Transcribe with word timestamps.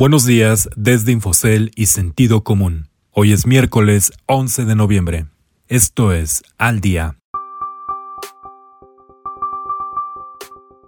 Buenos 0.00 0.24
días 0.24 0.70
desde 0.76 1.12
Infocel 1.12 1.72
y 1.76 1.84
Sentido 1.84 2.42
Común. 2.42 2.88
Hoy 3.10 3.34
es 3.34 3.46
miércoles 3.46 4.12
11 4.24 4.64
de 4.64 4.74
noviembre. 4.74 5.26
Esto 5.68 6.14
es 6.14 6.42
Al 6.56 6.80
Día. 6.80 7.18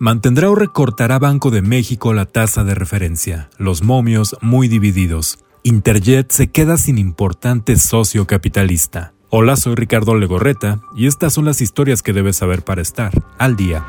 Mantendrá 0.00 0.50
o 0.50 0.56
recortará 0.56 1.20
Banco 1.20 1.52
de 1.52 1.62
México 1.62 2.12
la 2.14 2.26
tasa 2.26 2.64
de 2.64 2.74
referencia. 2.74 3.48
Los 3.58 3.84
momios 3.84 4.36
muy 4.40 4.66
divididos. 4.66 5.38
Interjet 5.62 6.32
se 6.32 6.48
queda 6.48 6.76
sin 6.76 6.98
importante 6.98 7.76
socio 7.76 8.26
capitalista. 8.26 9.14
Hola, 9.30 9.54
soy 9.54 9.76
Ricardo 9.76 10.16
Legorreta 10.16 10.80
y 10.96 11.06
estas 11.06 11.32
son 11.32 11.44
las 11.44 11.60
historias 11.60 12.02
que 12.02 12.12
debes 12.12 12.38
saber 12.38 12.64
para 12.64 12.82
estar 12.82 13.12
al 13.38 13.54
día. 13.54 13.86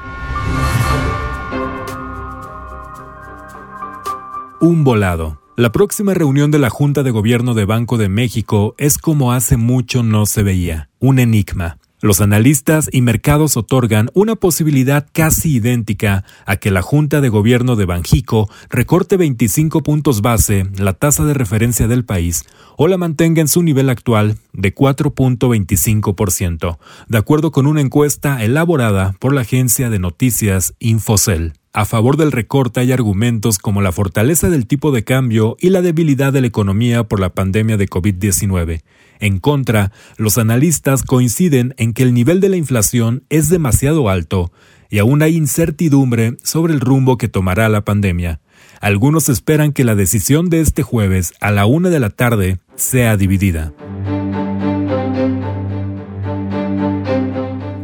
Un 4.67 4.83
volado. 4.83 5.39
La 5.55 5.71
próxima 5.71 6.13
reunión 6.13 6.51
de 6.51 6.59
la 6.59 6.69
Junta 6.69 7.01
de 7.01 7.11
Gobierno 7.11 7.53
de 7.53 7.63
Banco 7.63 7.97
de 7.97 8.09
México 8.09 8.75
es 8.77 8.97
como 8.97 9.31
hace 9.31 9.55
mucho 9.55 10.03
no 10.03 10.25
se 10.25 10.43
veía, 10.43 10.89
un 10.99 11.19
enigma. 11.19 11.77
Los 12.01 12.19
analistas 12.19 12.89
y 12.91 13.01
mercados 13.01 13.55
otorgan 13.55 14.09
una 14.13 14.35
posibilidad 14.35 15.07
casi 15.13 15.55
idéntica 15.55 16.25
a 16.45 16.57
que 16.57 16.69
la 16.69 16.81
Junta 16.81 17.21
de 17.21 17.29
Gobierno 17.29 17.77
de 17.77 17.85
Banjico 17.85 18.49
recorte 18.69 19.15
25 19.15 19.83
puntos 19.83 20.21
base 20.21 20.67
la 20.75 20.91
tasa 20.91 21.23
de 21.23 21.33
referencia 21.33 21.87
del 21.87 22.03
país 22.03 22.43
o 22.75 22.89
la 22.89 22.97
mantenga 22.97 23.39
en 23.39 23.47
su 23.47 23.63
nivel 23.63 23.89
actual 23.89 24.35
de 24.51 24.75
4.25%, 24.75 26.77
de 27.07 27.17
acuerdo 27.17 27.53
con 27.53 27.67
una 27.67 27.79
encuesta 27.79 28.43
elaborada 28.43 29.15
por 29.21 29.33
la 29.33 29.41
agencia 29.41 29.89
de 29.89 29.99
noticias 29.99 30.73
Infocel. 30.79 31.53
A 31.77 31.85
favor 31.85 32.17
del 32.17 32.31
recorte 32.31 32.79
hay 32.79 32.91
argumentos 32.91 33.59
como 33.59 33.83
la 33.83 33.91
fortaleza 33.91 34.49
del 34.49 34.65
tipo 34.65 34.91
de 34.91 35.03
cambio 35.03 35.57
y 35.59 35.69
la 35.69 35.83
debilidad 35.83 36.33
de 36.33 36.41
la 36.41 36.47
economía 36.47 37.03
por 37.03 37.19
la 37.19 37.35
pandemia 37.35 37.77
de 37.77 37.87
COVID-19. 37.87 38.81
En 39.19 39.37
contra, 39.37 39.91
los 40.17 40.39
analistas 40.39 41.03
coinciden 41.03 41.75
en 41.77 41.93
que 41.93 42.01
el 42.01 42.15
nivel 42.15 42.39
de 42.39 42.49
la 42.49 42.57
inflación 42.57 43.25
es 43.29 43.49
demasiado 43.49 44.09
alto 44.09 44.51
y 44.89 44.97
aún 44.97 45.21
hay 45.21 45.35
incertidumbre 45.35 46.37
sobre 46.41 46.73
el 46.73 46.79
rumbo 46.79 47.19
que 47.19 47.27
tomará 47.27 47.69
la 47.69 47.85
pandemia. 47.85 48.41
Algunos 48.81 49.29
esperan 49.29 49.71
que 49.71 49.83
la 49.83 49.93
decisión 49.93 50.49
de 50.49 50.61
este 50.61 50.81
jueves 50.81 51.35
a 51.41 51.51
la 51.51 51.67
una 51.67 51.89
de 51.91 51.99
la 51.99 52.09
tarde 52.09 52.57
sea 52.73 53.17
dividida. 53.17 53.71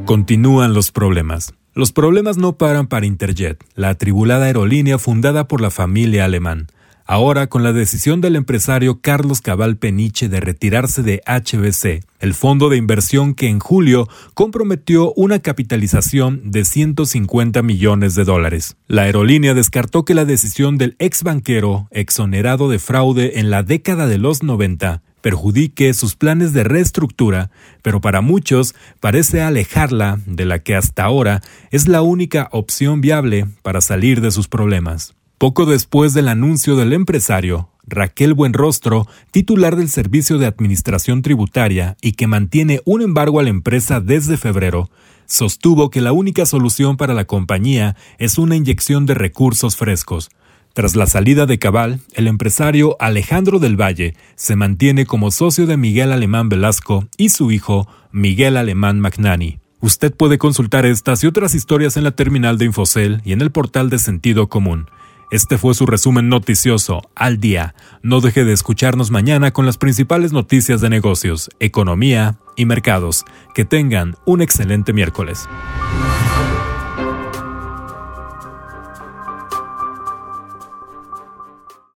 Continúan 0.06 0.74
los 0.74 0.92
problemas. 0.92 1.54
Los 1.76 1.92
problemas 1.92 2.38
no 2.38 2.56
paran 2.58 2.86
para 2.86 3.08
Interjet, 3.08 3.64
la 3.74 3.90
atribulada 3.90 4.46
aerolínea 4.46 5.00
fundada 5.00 5.48
por 5.48 5.60
la 5.60 5.72
familia 5.72 6.26
alemán. 6.26 6.68
Ahora, 7.06 7.48
con 7.48 7.64
la 7.64 7.74
decisión 7.74 8.22
del 8.22 8.36
empresario 8.36 9.02
Carlos 9.02 9.42
Cabal 9.42 9.78
Peniche 9.78 10.30
de 10.30 10.40
retirarse 10.40 11.02
de 11.02 11.22
HBC, 11.26 12.06
el 12.20 12.36
fondo 12.36 12.70
de 12.70 12.78
inversión 12.78 13.34
que 13.34 13.48
en 13.48 13.60
julio 13.60 14.08
comprometió 14.36 15.14
una 15.14 15.40
capitalización 15.40 16.52
de 16.52 16.64
150 16.64 17.64
millones 17.64 18.14
de 18.14 18.24
dólares. 18.24 18.78
La 18.88 19.02
aerolínea 19.02 19.56
descartó 19.56 20.06
que 20.06 20.14
la 20.14 20.26
decisión 20.26 20.78
del 20.78 20.96
ex 21.00 21.24
banquero, 21.24 21.88
exonerado 21.90 22.70
de 22.70 22.78
fraude 22.78 23.40
en 23.40 23.50
la 23.50 23.64
década 23.64 24.06
de 24.06 24.20
los 24.20 24.44
90, 24.44 25.02
perjudique 25.24 25.94
sus 25.94 26.16
planes 26.16 26.52
de 26.52 26.66
reestructura, 26.66 27.50
pero 27.82 28.02
para 28.02 28.20
muchos 28.20 28.76
parece 29.00 29.42
alejarla 29.42 30.20
de 30.26 30.46
la 30.46 30.60
que 30.60 30.76
hasta 30.76 31.06
ahora 31.06 31.42
es 31.72 31.88
la 31.88 32.02
única 32.02 32.50
opción 32.52 33.00
viable 33.00 33.48
para 33.62 33.80
salir 33.80 34.20
de 34.20 34.32
sus 34.32 34.50
problemas. 34.50 35.16
Poco 35.38 35.66
después 35.66 36.14
del 36.14 36.28
anuncio 36.28 36.76
del 36.76 36.92
empresario, 36.92 37.70
Raquel 37.88 38.34
Buenrostro, 38.34 39.08
titular 39.32 39.78
del 39.78 39.90
Servicio 39.90 40.38
de 40.38 40.46
Administración 40.46 41.22
Tributaria 41.22 41.96
y 42.02 42.14
que 42.14 42.28
mantiene 42.28 42.82
un 42.86 43.02
embargo 43.02 43.40
a 43.40 43.44
la 43.44 43.50
empresa 43.50 44.02
desde 44.02 44.36
febrero, 44.36 44.90
sostuvo 45.26 45.90
que 45.90 46.02
la 46.02 46.12
única 46.12 46.46
solución 46.46 46.98
para 46.98 47.14
la 47.14 47.26
compañía 47.26 47.96
es 48.18 48.38
una 48.38 48.58
inyección 48.58 49.06
de 49.06 49.14
recursos 49.14 49.78
frescos, 49.78 50.30
tras 50.74 50.96
la 50.96 51.06
salida 51.06 51.46
de 51.46 51.60
Cabal, 51.60 52.00
el 52.14 52.28
empresario 52.28 52.98
Alejandro 53.00 53.60
del 53.60 53.80
Valle 53.80 54.16
se 54.36 54.56
mantiene 54.56 55.06
como 55.06 55.30
socio 55.30 55.68
de 55.68 55.78
Miguel 55.78 56.12
Alemán 56.12 56.50
Velasco 56.50 57.08
y 57.16 57.30
su 57.30 57.52
hijo 57.52 57.88
Miguel 58.12 58.58
Alemán 58.58 59.00
Magnani. 59.00 59.60
Usted 59.82 60.12
puede 60.16 60.40
consultar 60.40 60.88
estas 60.88 61.24
y 61.24 61.28
otras 61.28 61.54
historias 61.54 61.96
en 61.96 62.04
la 62.04 62.12
terminal 62.12 62.58
de 62.58 62.66
Infocel 62.66 63.22
y 63.24 63.34
en 63.34 63.42
el 63.42 63.52
portal 63.52 63.92
de 63.92 64.00
Sentido 64.00 64.50
Común. 64.50 64.88
Este 65.30 65.60
fue 65.60 65.76
su 65.76 65.86
resumen 65.86 66.28
noticioso 66.28 67.02
al 67.16 67.40
día. 67.40 67.76
No 68.02 68.20
deje 68.20 68.44
de 68.44 68.54
escucharnos 68.54 69.12
mañana 69.12 69.52
con 69.52 69.68
las 69.68 69.78
principales 69.78 70.32
noticias 70.32 70.82
de 70.82 70.90
negocios, 70.90 71.52
economía 71.60 72.38
y 72.56 72.66
mercados. 72.66 73.26
Que 73.54 73.64
tengan 73.64 74.16
un 74.26 74.42
excelente 74.42 74.92
miércoles. 74.92 75.48